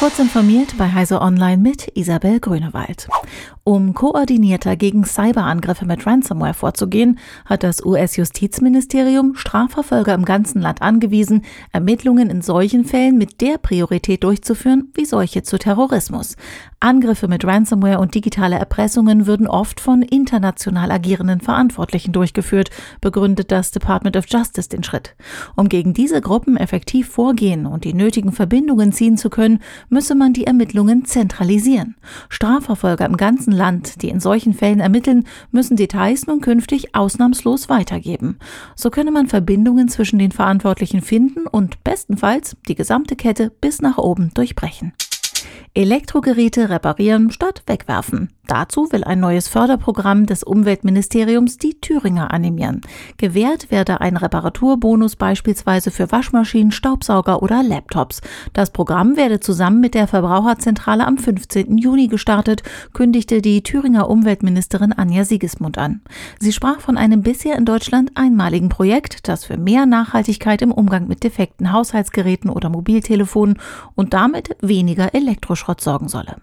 [0.00, 3.06] Kurz informiert bei Heise Online mit Isabel Grünewald.
[3.64, 11.44] Um koordinierter gegen Cyberangriffe mit Ransomware vorzugehen, hat das US-Justizministerium Strafverfolger im ganzen Land angewiesen,
[11.70, 16.36] Ermittlungen in solchen Fällen mit der Priorität durchzuführen wie solche zu Terrorismus.
[16.80, 22.70] Angriffe mit Ransomware und digitale Erpressungen würden oft von international agierenden Verantwortlichen durchgeführt,
[23.02, 25.14] begründet das Department of Justice den Schritt.
[25.56, 30.32] Um gegen diese Gruppen effektiv vorgehen und die nötigen Verbindungen ziehen zu können, müsse man
[30.32, 31.96] die Ermittlungen zentralisieren.
[32.28, 38.38] Strafverfolger im ganzen Land, die in solchen Fällen ermitteln, müssen Details nun künftig ausnahmslos weitergeben.
[38.74, 43.98] So könne man Verbindungen zwischen den Verantwortlichen finden und bestenfalls die gesamte Kette bis nach
[43.98, 44.92] oben durchbrechen.
[45.74, 48.30] Elektrogeräte reparieren statt wegwerfen.
[48.50, 52.80] Dazu will ein neues Förderprogramm des Umweltministeriums die Thüringer animieren.
[53.16, 58.22] Gewährt werde ein Reparaturbonus beispielsweise für Waschmaschinen, Staubsauger oder Laptops.
[58.52, 61.78] Das Programm werde zusammen mit der Verbraucherzentrale am 15.
[61.78, 66.00] Juni gestartet, kündigte die Thüringer Umweltministerin Anja Siegesmund an.
[66.40, 71.06] Sie sprach von einem bisher in Deutschland einmaligen Projekt, das für mehr Nachhaltigkeit im Umgang
[71.06, 73.60] mit defekten Haushaltsgeräten oder Mobiltelefonen
[73.94, 76.34] und damit weniger Elektroschrott sorgen solle.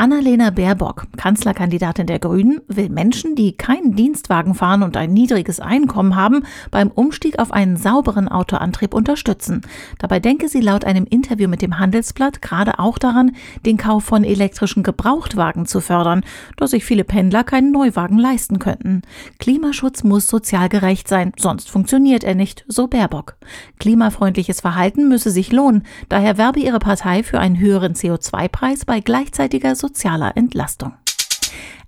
[0.00, 6.16] Annalena Baerbock, Kanzlerkandidatin der Grünen, will Menschen, die keinen Dienstwagen fahren und ein niedriges Einkommen
[6.16, 9.60] haben, beim Umstieg auf einen sauberen Autoantrieb unterstützen.
[9.98, 13.32] Dabei denke sie laut einem Interview mit dem Handelsblatt gerade auch daran,
[13.66, 16.24] den Kauf von elektrischen Gebrauchtwagen zu fördern,
[16.56, 19.02] da sich viele Pendler keinen Neuwagen leisten könnten.
[19.38, 23.36] Klimaschutz muss sozial gerecht sein, sonst funktioniert er nicht, so Baerbock.
[23.78, 29.74] Klimafreundliches Verhalten müsse sich lohnen, daher werbe ihre Partei für einen höheren CO2-Preis bei gleichzeitiger
[29.90, 30.92] sozialer Entlastung.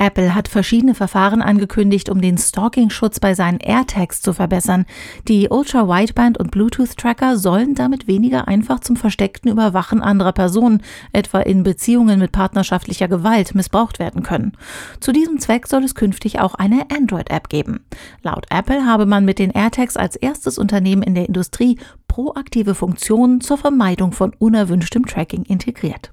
[0.00, 4.86] Apple hat verschiedene Verfahren angekündigt, um den Stalking-Schutz bei seinen AirTags zu verbessern.
[5.26, 10.82] Die Ultra-Wideband- und Bluetooth-Tracker sollen damit weniger einfach zum versteckten Überwachen anderer Personen,
[11.12, 14.52] etwa in Beziehungen mit partnerschaftlicher Gewalt, missbraucht werden können.
[15.00, 17.80] Zu diesem Zweck soll es künftig auch eine Android-App geben.
[18.22, 23.40] Laut Apple habe man mit den AirTags als erstes Unternehmen in der Industrie proaktive Funktionen
[23.40, 26.12] zur Vermeidung von unerwünschtem Tracking integriert.